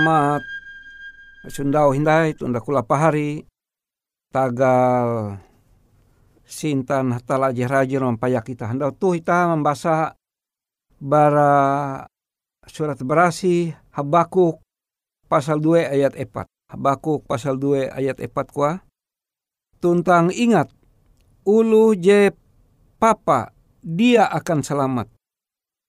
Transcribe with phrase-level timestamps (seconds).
[0.00, 0.40] Selamat
[1.52, 3.44] Sundau hindai tunda kula pahari
[4.32, 5.36] tagal
[6.40, 10.16] sintan hatala rajin payak kita handau tuh kita membaca
[10.96, 11.52] bara
[12.64, 14.64] surat berasi Habakuk
[15.28, 16.48] pasal 2 ayat 4.
[16.48, 18.80] Habakuk pasal 2 ayat 4 kuah.
[19.84, 20.72] Tuntang ingat,
[21.44, 22.32] ulu je
[22.96, 23.52] papa
[23.84, 25.12] dia akan selamat.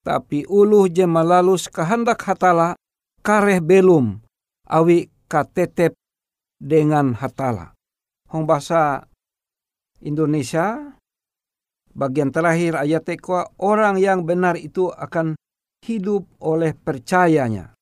[0.04, 2.76] Tapi ulu je malalus kehendak hatala
[3.22, 4.18] kareh belum
[4.68, 5.94] awi katetep
[6.58, 7.74] dengan hatala.
[8.30, 9.06] Hong bahasa
[10.02, 10.98] Indonesia
[11.94, 15.38] bagian terakhir ayat ekwa orang yang benar itu akan
[15.86, 17.74] hidup oleh percayanya.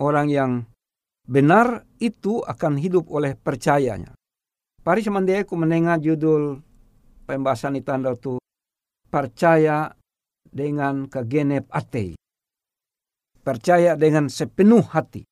[0.00, 0.64] Orang yang
[1.28, 4.16] benar itu akan hidup oleh percayanya.
[4.80, 6.56] Pari semandai aku menengah judul
[7.28, 8.40] pembahasan itu tu
[9.12, 9.92] percaya
[10.48, 12.19] dengan kegenep ate.
[13.50, 15.26] Percaya dengan sepenuh hati.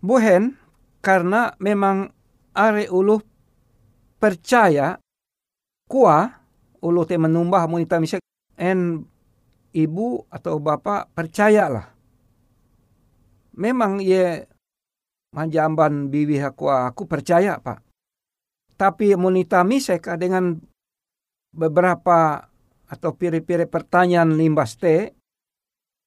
[0.00, 0.56] Buhen
[1.04, 2.08] karena memang
[2.56, 3.20] are ulu
[4.16, 4.96] percaya
[5.84, 6.32] kuah
[6.80, 8.24] ulu te menumbah monita misek
[8.56, 9.04] en
[9.76, 11.92] ibu atau bapak percayalah.
[13.60, 14.48] Memang ye
[15.36, 17.84] manjamban bibi aku aku percaya pak.
[18.80, 20.56] Tapi monita misek dengan
[21.52, 22.48] beberapa
[22.88, 25.12] atau piri-piri pertanyaan limbas te,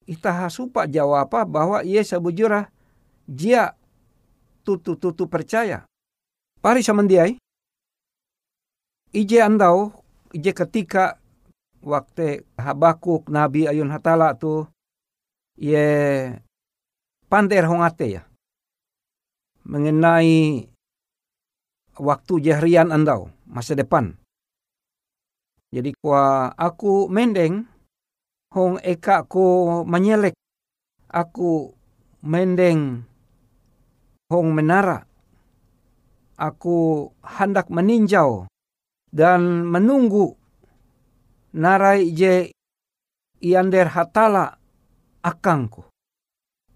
[0.08, 2.72] ita hasupa jawab apa bahwa ia sebujurah
[3.28, 3.76] dia
[4.64, 5.84] tutu-tutu percaya.
[6.64, 7.36] Pari samandiai.
[9.12, 9.92] Ije andau,
[10.32, 11.20] ije ketika
[11.84, 14.68] waktu Habakuk Nabi Ayun Hatala tu
[15.60, 16.32] ye
[17.32, 18.24] panter hongate ya.
[19.68, 20.68] Mengenai
[22.00, 24.16] waktu jahrian andau, masa depan.
[25.68, 27.68] Jadi kuah aku mendeng
[28.58, 30.34] hong eka ko menyelek
[31.14, 31.78] aku
[32.26, 33.06] mendeng
[34.34, 35.06] hong menara.
[36.38, 38.50] Aku hendak meninjau
[39.14, 40.38] dan menunggu
[41.54, 42.50] narai je
[43.42, 44.58] iander hatala
[45.22, 45.86] akangku.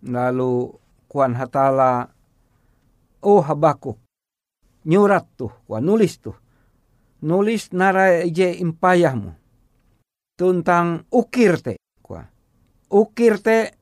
[0.06, 0.74] Lalu
[1.06, 2.10] kuan hatala
[3.22, 4.02] oh habakuk
[4.86, 6.38] nyurat tuh, kuan nulis tuh.
[7.22, 9.41] Nulis narai je impayahmu.
[10.42, 11.78] Tentang ukir te.
[12.02, 12.26] Kuan.
[12.90, 13.78] Ukir te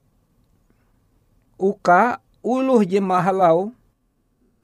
[1.56, 3.72] uka uluh je mahalau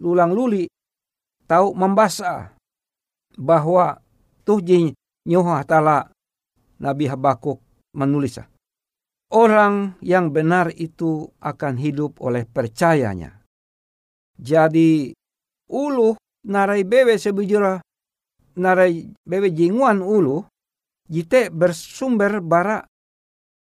[0.03, 0.67] lulang luli
[1.47, 2.51] tahu membasa
[3.39, 3.99] bahwa
[4.43, 4.91] tuh je
[5.27, 6.11] nyoha tala
[6.83, 7.59] Nabi Habakuk
[7.95, 8.43] menulis
[9.31, 13.39] orang yang benar itu akan hidup oleh percayanya.
[14.35, 15.15] Jadi
[15.71, 16.15] ulu
[16.47, 17.79] narai bebe sebujura
[18.59, 20.43] narai bebe jinguan ulu
[21.05, 22.85] jite bersumber bara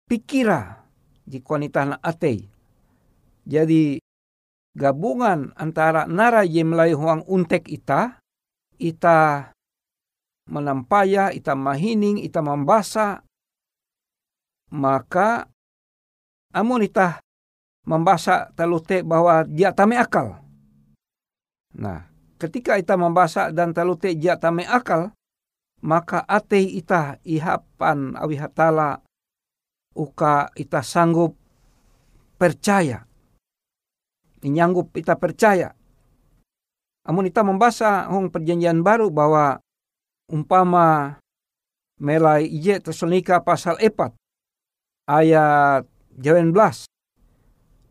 [0.10, 0.86] pikira
[1.26, 2.52] di na atei
[3.46, 3.98] jadi
[4.78, 8.22] gabungan antara nara ye huang untek ita,
[8.80, 9.52] ita
[10.48, 13.24] menampaya, ita mahining, ita membasa,
[14.72, 15.48] maka
[16.56, 17.20] amun ita
[17.88, 20.38] membasa talute bahwa dia tame akal.
[21.72, 22.08] Nah,
[22.38, 25.16] ketika ita membasa dan talute dia tame akal,
[25.82, 29.02] maka ate ita ihapan awihatala
[29.98, 31.36] uka ita sanggup
[32.38, 33.06] percaya
[34.50, 35.78] nyanggup kita percaya.
[37.06, 39.62] Amun kita membaca hong perjanjian baru bahwa
[40.30, 41.18] umpama
[42.02, 44.14] melai ije Tesalonika pasal 4
[45.06, 45.86] ayat
[46.18, 46.54] 18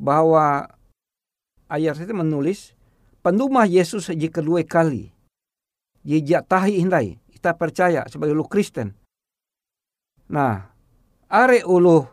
[0.00, 0.66] bahwa
[1.70, 2.74] ayat itu menulis
[3.22, 5.14] pendumah Yesus jika kedua kali
[6.06, 8.92] jejak tahi hindai kita percaya sebagai lu Kristen.
[10.28, 10.68] Nah,
[11.32, 12.04] are ulu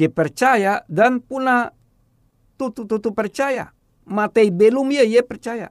[0.00, 1.68] je percaya dan puna
[2.56, 3.76] tutu-tutu percaya.
[4.08, 5.68] Matei belum ya, ya percaya.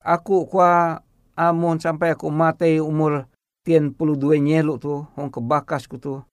[0.00, 1.04] Aku kwa
[1.36, 3.28] amon sampai aku matei umur
[3.68, 6.24] tian puluh dua nyelu tu, hong kebakas ku tu.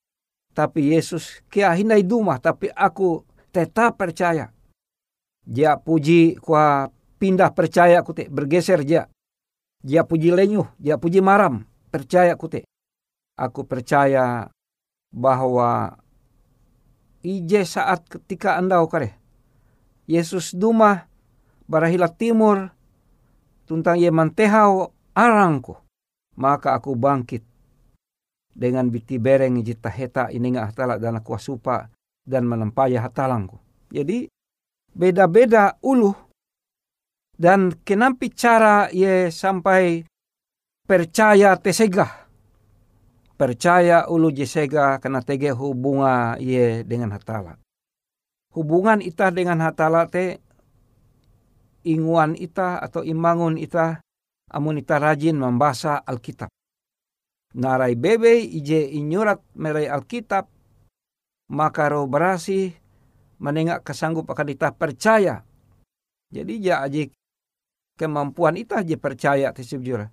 [0.55, 4.55] Tapi Yesus kia hindai duma, tapi aku tetap percaya.
[5.43, 6.88] Dia puji kwa
[7.20, 9.11] pindah percaya ku te, bergeser dia.
[9.81, 12.65] Dia puji lenyuh, dia puji maram, percaya ku te.
[13.38, 14.50] Aku percaya
[15.09, 15.97] bahwa
[17.21, 19.17] ije saat ketika anda kare
[20.09, 21.05] Yesus duma
[21.69, 22.73] barahila timur
[23.69, 25.77] tuntang ye mantehau arangku
[26.39, 27.43] maka aku bangkit
[28.51, 31.88] dengan biti bereng jita heta ininga hatala dan aku supa
[32.27, 33.57] dan menempaya hatalangku.
[33.91, 34.27] Jadi
[34.91, 36.11] beda-beda ulu
[37.41, 40.05] dan kenampi cara ye sampai
[40.86, 42.29] percaya tesegah.
[43.33, 47.57] Percaya ulu jesega karena tege hubunga ye dengan hatala.
[48.51, 50.43] hubungan ita dengan hatala te
[51.88, 54.03] inguan ita atau imangun ita
[54.51, 56.51] amun ita rajin membaca Alkitab.
[57.51, 60.48] Narai bebe ije inyurat merai Alkitab
[61.51, 62.71] maka roh berasi
[63.39, 65.43] menengak kesanggup akan ita percaya.
[66.31, 67.12] Jadi ja aji
[68.01, 70.10] kemampuan ita aja percaya tisibjura.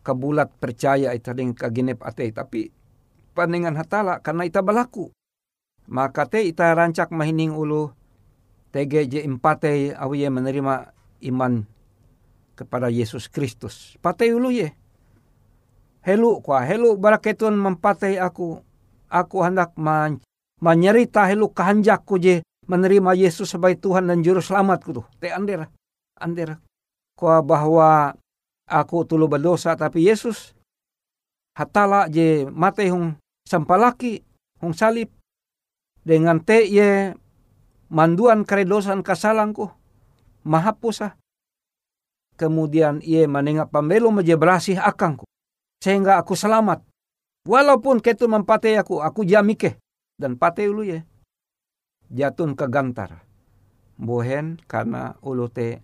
[0.00, 2.72] Kebulat percaya ita dengan kagenep ate tapi
[3.36, 5.12] panengan hatala karena ita balaku.
[5.84, 7.92] Maka te ita rancak mahining ulu
[8.72, 10.96] TGJ empate awiye menerima
[11.28, 11.68] iman
[12.56, 14.00] kepada Yesus Kristus.
[14.00, 14.72] Patay ulu ye.
[16.00, 18.64] Helu kwa helu baraketun mempatay aku.
[19.14, 20.18] Aku hendak man,
[20.58, 25.06] menyerita helu kehanjakku je menerima Yesus sebagai Tuhan dan Juru Selamatku tuh.
[25.22, 25.70] Te ander.
[26.18, 26.58] Ander.
[27.20, 28.18] Bahwa
[28.66, 30.56] aku tulu berdosa tapi Yesus
[31.54, 33.14] hatala je mate hong
[33.46, 34.26] sampalaki
[34.58, 35.12] hong salib.
[36.04, 37.16] Dengan te ye
[37.88, 39.72] manduan keredosan kasalangku
[40.44, 41.16] mahapusa.
[42.34, 45.24] Kemudian ia menengah pambelo mejebrasih akangku
[45.78, 46.82] sehingga aku selamat.
[47.46, 49.78] Walaupun ketu mempate aku aku jamike
[50.18, 51.06] dan pate ulu ye.
[52.10, 53.24] Jatun ke gantar
[53.96, 55.78] bohen karena ulu te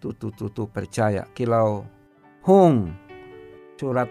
[0.00, 1.84] tutu tutu percaya kilau
[2.48, 2.88] hong
[3.76, 4.08] surat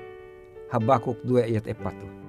[0.69, 2.28] Habakuk dua ayat empat tuh.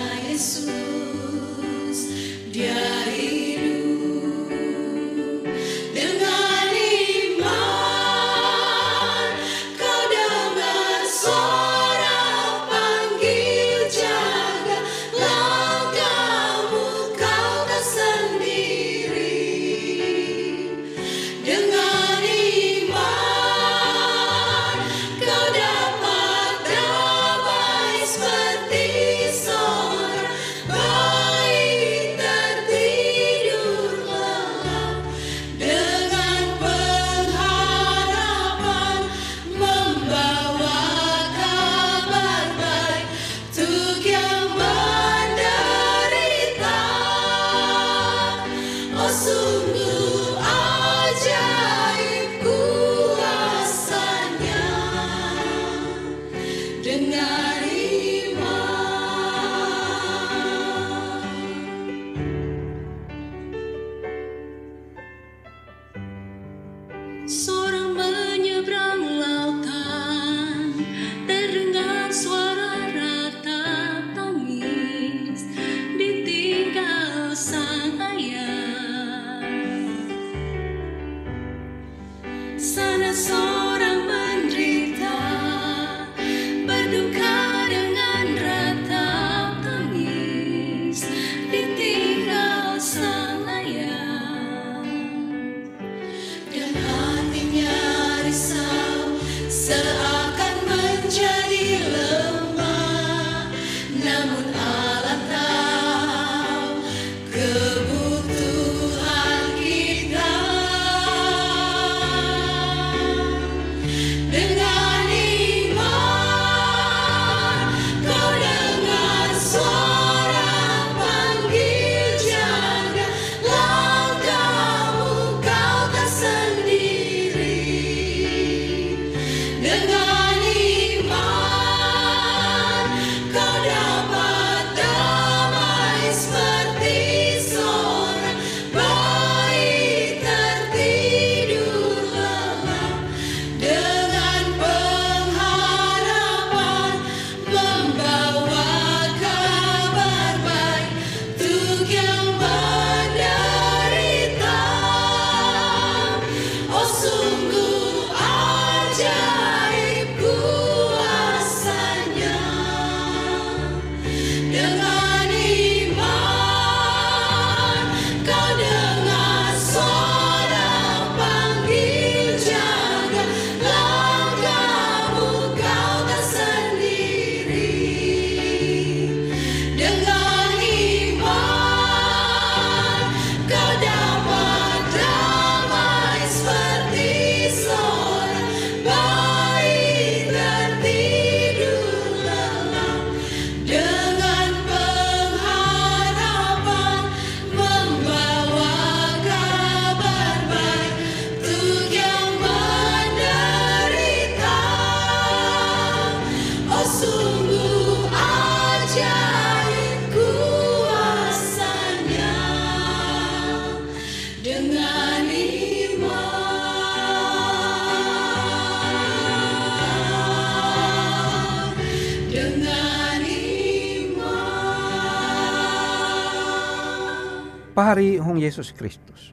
[227.71, 229.31] pahari hong Yesus Kristus.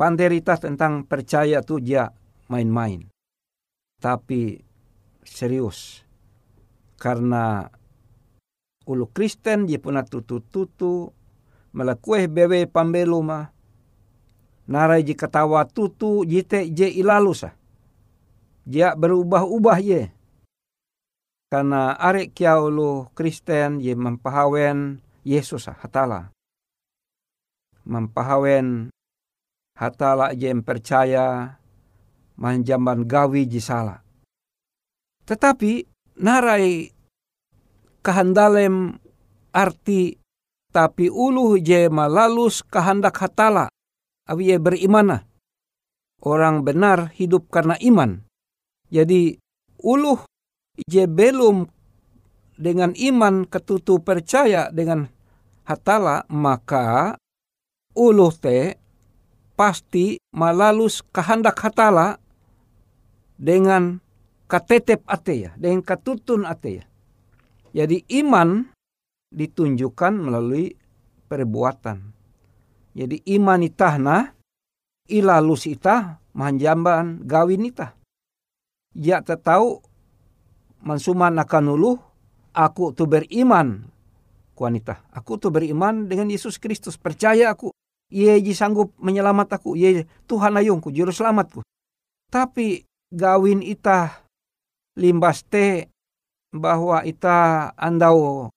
[0.00, 2.10] Panderita tentang percaya tu dia
[2.48, 3.06] main-main.
[4.00, 4.58] Tapi
[5.22, 6.02] serius.
[6.96, 7.68] Karena
[8.88, 11.12] ulu Kristen dia puna tutu-tutu
[11.76, 13.52] melakueh bewe pambelu mah.
[14.66, 17.54] Narai ji katawa tutu jite je ilalu sah.
[18.64, 20.08] Dia berubah-ubah ye.
[21.52, 26.32] Karena arek kia ulu Kristen ye mempahawen Yesus hatala.
[27.82, 28.94] Mempahawen
[29.74, 31.58] hatala je percaya
[32.38, 34.02] manjaman gawi ji salah.
[35.26, 35.86] Tetapi
[36.22, 36.90] narai
[38.02, 38.98] kahandalem
[39.54, 40.18] arti
[40.72, 43.68] tapi ulu je malalus kehendak hatala
[44.26, 45.28] awi berimana.
[46.22, 48.22] Orang benar hidup karena iman.
[48.88, 49.34] Jadi
[49.82, 50.22] ulu
[50.86, 51.66] je belum
[52.56, 55.10] dengan iman ketutu percaya dengan
[55.66, 57.18] hatala maka
[57.92, 58.76] ulu te
[59.56, 62.16] pasti malalus kehendak hatala
[63.36, 64.00] dengan
[64.48, 66.84] katetep ate ya, dengan katutun ate ya.
[67.72, 68.68] Jadi iman
[69.32, 70.76] ditunjukkan melalui
[71.28, 72.12] perbuatan.
[72.92, 74.36] Jadi iman itahna
[75.08, 77.96] ilalus itah manjamban gawin itah.
[78.92, 79.80] Ya tahu
[80.84, 81.96] mansuman akan uluh
[82.52, 83.88] aku tu beriman
[84.52, 85.00] kuanita.
[85.16, 87.00] Aku tu beriman dengan Yesus Kristus.
[87.00, 87.72] Percaya aku.
[88.12, 89.72] Ia sanggup menyelamat aku.
[89.72, 91.64] Ia Tuhan ayungku, juru selamatku.
[92.28, 94.28] Tapi gawin itah
[95.00, 95.88] limbas te
[96.52, 98.52] bahwa ita andau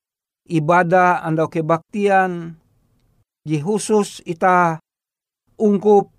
[0.52, 2.60] ibadah, andau kebaktian,
[3.48, 4.84] di khusus ita
[5.56, 6.12] ungkup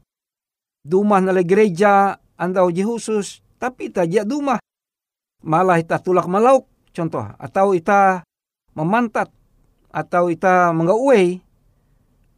[0.81, 4.57] dumah nale gereja, andau ji khusus, tapi ita jia dumah.
[5.45, 6.65] Malah ita tulak malauk,
[6.97, 8.25] contoh, atau ita
[8.73, 9.29] memantat,
[9.93, 11.45] atau ita menggauwe,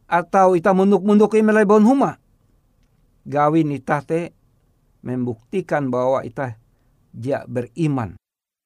[0.09, 2.17] atau ita munduk-munduk imelai bon huma.
[3.29, 4.33] Gawin ita te
[5.05, 6.57] membuktikan bahwa ita
[7.13, 8.17] dia beriman.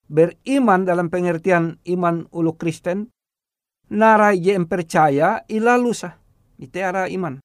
[0.08, 3.12] Beriman dalam pengertian iman ulu Kristen,
[3.92, 6.16] narai je percaya ilalusa,
[6.56, 7.44] iteara iman.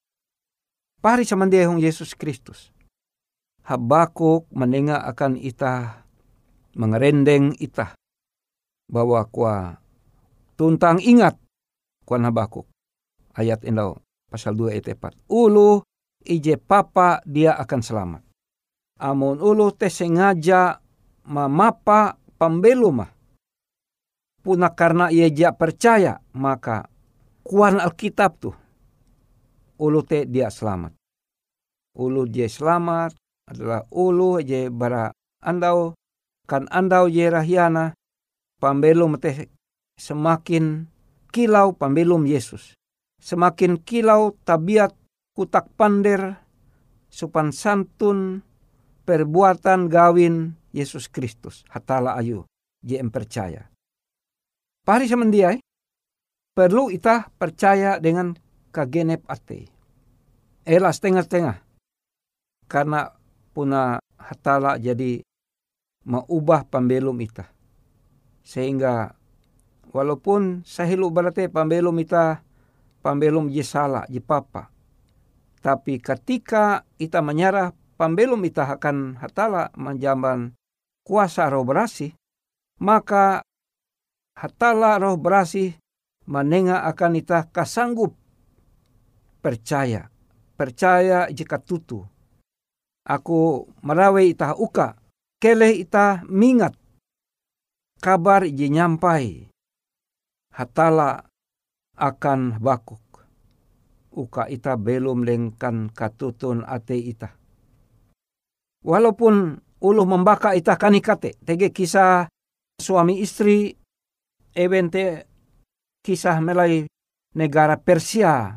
[0.99, 2.71] Pari samandehong Yesus Kristus.
[3.63, 6.03] Habakuk mendengar akan ita,
[6.75, 7.95] mengerendeng ita,
[8.89, 9.79] bahwa kuah
[10.57, 11.39] tuntang ingat
[12.03, 12.67] kuan Habakuk.
[13.37, 15.17] Ayat endau pasal 2 ayat 4.
[15.29, 15.81] Ulu
[16.25, 18.21] ije papa dia akan selamat.
[18.99, 20.81] Amun ulu te sengaja
[21.23, 23.05] mamapa pambelum
[24.39, 26.87] puna karena ia ja percaya maka
[27.43, 28.55] kuan Alkitab tuh
[29.79, 30.95] ulu te dia selamat.
[31.95, 33.15] Ulu dia selamat
[33.49, 35.11] adalah ulu je bara
[35.41, 35.95] andau
[36.45, 37.95] kan andau je rahiana
[38.59, 39.47] pambelum teh
[39.95, 40.87] semakin
[41.31, 42.78] kilau pambelum Yesus.
[43.19, 44.95] Semakin kilau tabiat
[45.35, 46.39] kutak pander
[47.11, 48.41] supan santun
[49.03, 51.65] perbuatan gawin Yesus Kristus.
[51.69, 52.45] Hatala ayu.
[52.79, 53.67] JM percaya.
[54.87, 55.59] Pari semendiai.
[56.55, 58.35] Perlu kita percaya dengan
[58.71, 59.71] kagenep ate.
[60.67, 61.63] Ela setengah-setengah.
[62.67, 63.09] Karena
[63.55, 65.23] puna hatala jadi
[66.03, 67.47] mengubah pembelum ita.
[68.43, 69.15] Sehingga
[69.89, 72.43] walaupun sahilu berarti pembelum ita
[73.09, 74.69] pembelum jisala jipapa.
[75.65, 80.53] Tapi ketika kita menyerah pembelum ita akan hatala menjamban
[81.01, 82.13] kuasa roh berasih,
[82.77, 83.41] maka
[84.37, 85.73] hatala roh berasih
[86.29, 88.13] menengah akan ita kasanggup
[89.41, 90.13] percaya.
[90.53, 92.05] Percaya jika tutu.
[93.09, 94.93] Aku merawe ita uka,
[95.41, 96.77] kele ita mingat.
[97.97, 99.49] Kabar iji nyampai.
[100.53, 101.25] Hatala
[101.99, 103.03] akan bakuk.
[104.15, 107.35] Uka ita belum lengkan katutun ate ita.
[108.81, 111.35] Walaupun uluh membaka itah kanikate.
[111.43, 112.31] Tege kisah
[112.79, 113.75] suami istri
[114.55, 115.27] evente
[116.01, 116.87] kisah melai
[117.35, 118.55] negara Persia.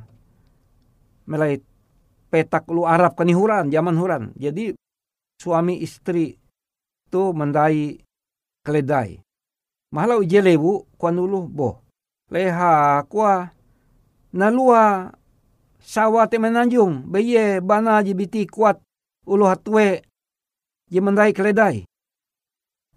[1.26, 1.58] Melai
[2.32, 4.22] petak lu Arab kanihuran, zaman huran.
[4.38, 4.72] Jadi
[5.36, 6.38] suami istri
[7.12, 8.00] tu mendai
[8.64, 9.20] keledai.
[9.92, 11.84] Mahalau jelebu kuan ulu boh.
[12.32, 13.52] Leha kuah
[14.32, 15.12] nalua
[15.84, 17.04] sawa te menanjung.
[17.04, 18.80] Beye bana jibiti kuat
[19.28, 20.00] ulu hatwe
[20.92, 21.84] mendai keledai.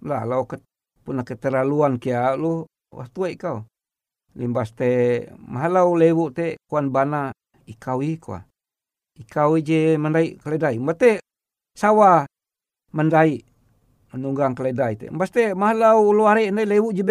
[0.07, 0.59] Lah, lau ke,
[1.03, 2.67] puna keterlaluan kia lu,
[3.11, 3.63] tuai kau.
[4.35, 7.31] Limbas te mahalau lewu te kuan bana
[7.67, 8.43] ikawi kua.
[9.19, 10.79] Ikawi je mendai keledai.
[10.79, 11.19] Mate
[11.75, 12.27] sawa
[12.95, 13.43] mendai
[14.11, 15.05] menunggang keledai te.
[15.11, 17.03] Mbas te mahalau luare ne lewu je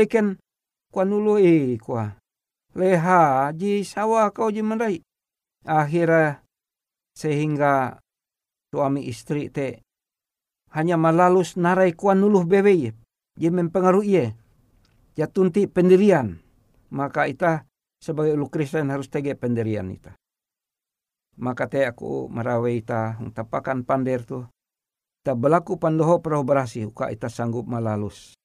[0.94, 2.14] beken kuan ulu e kua.
[2.78, 5.02] Leha ji sawa kau je mendai.
[5.66, 6.46] Akhirnya
[7.18, 7.98] sehingga
[8.70, 9.82] suami istri te
[10.70, 12.90] hanya malalus narai kuan nuluh bebe ye.
[13.38, 14.24] Mempengaruhi ye.
[15.18, 16.38] Ya tunti pendirian.
[16.90, 17.66] Maka ita
[17.98, 20.14] sebagai ulu Kristen harus tege pendirian ita.
[21.34, 24.46] Maka te aku marawe ita tapakan pander tu.
[25.26, 28.38] Ita berlaku pandoho peroh berasi uka ita sanggup malalus.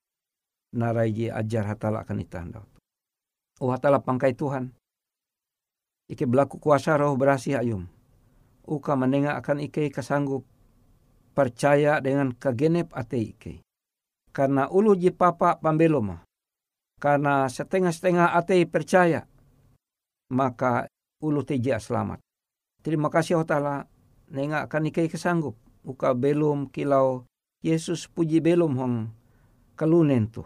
[0.69, 2.45] Narai je ajar hatala akan ita.
[3.59, 4.69] Oh hatala pangkai Tuhan.
[6.09, 7.85] Ike berlaku kuasa roh berasi ayum.
[8.69, 10.45] Uka menengah akan ike kasanggup
[11.33, 13.53] percaya dengan kegenep ate ike.
[14.29, 16.21] Karena ulu je papa pambeloma.
[17.01, 19.25] Karena setengah-setengah ate percaya.
[20.29, 20.85] Maka
[21.21, 22.21] ulu teja selamat.
[22.85, 23.77] Terima kasih Allah Ta'ala.
[24.29, 25.57] Nenga akan ike kesanggup.
[25.81, 27.25] Uka belum kilau
[27.65, 28.95] Yesus puji belum hong
[29.73, 30.45] kalunen tu.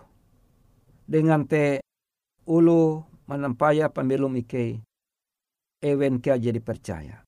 [1.04, 1.84] Dengan te
[2.48, 4.82] ulu menampaya pembelum ike.
[5.84, 7.24] Ewen kia jadi percaya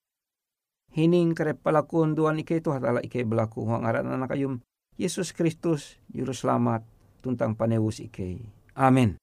[0.96, 4.64] hining kare palakun duan ike tu hatala ike belaku huang aran anak ayum
[4.96, 6.88] Yesus Kristus juru selamat
[7.20, 8.48] tuntang panewus ike.
[8.80, 9.20] Amin.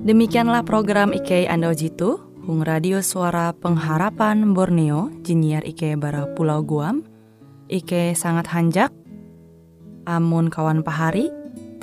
[0.00, 2.16] Demikianlah program Ike Ando Jitu,
[2.48, 7.04] Hung Radio Suara Pengharapan Borneo, Jinnyar Ike Bara Pulau Guam,
[7.68, 8.88] Ike sangat hanjak,
[10.08, 11.28] amun kawan pahari,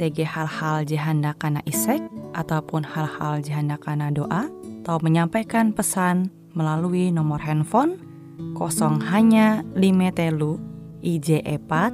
[0.01, 2.01] TG hal-hal jihanda kana isek,
[2.34, 4.49] ataupun hal-hal jihanda kana doa,
[4.82, 8.01] atau menyampaikan pesan melalui nomor handphone
[8.58, 10.58] kosong hanya lima telu
[11.06, 11.93] IJ epat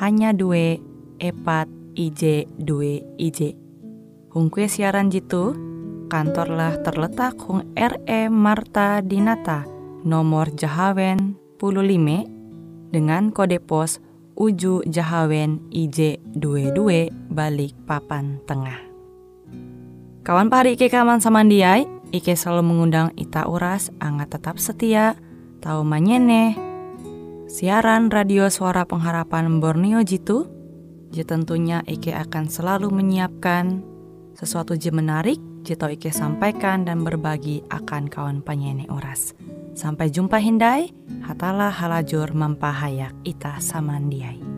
[0.00, 0.80] hanya dua
[1.20, 3.67] epat IJ dua IJ.
[4.38, 5.50] Hung kue siaran jitu,
[6.06, 9.66] kantorlah terletak Hung RE Marta Dinata,
[10.06, 13.98] nomor Jahawen 15 dengan kode pos
[14.38, 18.78] Uju Jahawen IJ 22 balik papan tengah.
[20.22, 25.18] Kawan pari Ike kaman samandiai, Ike selalu mengundang Ita Uras, angga tetap setia,
[25.58, 26.54] tahu manyene,
[27.50, 30.46] siaran radio suara pengharapan Borneo Jitu,
[31.10, 33.87] je tentunya Ike akan selalu menyiapkan
[34.38, 39.34] sesuatu je menarik, jito Ike sampaikan dan berbagi akan kawan penyanyi Uras.
[39.74, 40.94] Sampai jumpa Hindai,
[41.26, 44.57] hatalah halajur mempahayak ita samandiai.